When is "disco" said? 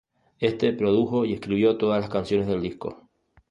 2.63-3.07